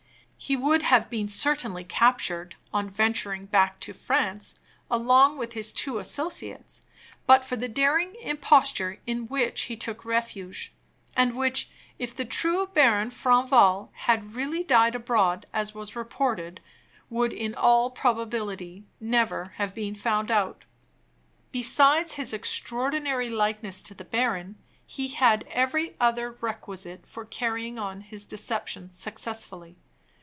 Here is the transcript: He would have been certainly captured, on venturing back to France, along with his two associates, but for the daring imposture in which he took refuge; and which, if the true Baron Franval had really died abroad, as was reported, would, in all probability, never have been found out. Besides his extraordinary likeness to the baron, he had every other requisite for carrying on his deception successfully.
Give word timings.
He 0.43 0.57
would 0.57 0.81
have 0.81 1.07
been 1.07 1.27
certainly 1.27 1.83
captured, 1.83 2.55
on 2.73 2.89
venturing 2.89 3.45
back 3.45 3.79
to 3.81 3.93
France, 3.93 4.55
along 4.89 5.37
with 5.37 5.53
his 5.53 5.71
two 5.71 5.99
associates, 5.99 6.81
but 7.27 7.45
for 7.45 7.55
the 7.55 7.67
daring 7.67 8.15
imposture 8.15 8.99
in 9.05 9.27
which 9.27 9.65
he 9.65 9.77
took 9.77 10.03
refuge; 10.03 10.73
and 11.15 11.37
which, 11.37 11.69
if 11.99 12.15
the 12.15 12.25
true 12.25 12.65
Baron 12.65 13.11
Franval 13.11 13.91
had 13.93 14.33
really 14.33 14.63
died 14.63 14.95
abroad, 14.95 15.45
as 15.53 15.75
was 15.75 15.95
reported, 15.95 16.59
would, 17.07 17.31
in 17.33 17.53
all 17.53 17.91
probability, 17.91 18.87
never 18.99 19.53
have 19.57 19.75
been 19.75 19.93
found 19.93 20.31
out. 20.31 20.65
Besides 21.51 22.13
his 22.15 22.33
extraordinary 22.33 23.29
likeness 23.29 23.83
to 23.83 23.93
the 23.93 24.03
baron, 24.05 24.55
he 24.87 25.09
had 25.09 25.45
every 25.51 25.95
other 25.99 26.31
requisite 26.31 27.05
for 27.05 27.25
carrying 27.25 27.77
on 27.77 28.01
his 28.01 28.25
deception 28.25 28.89
successfully. 28.91 29.77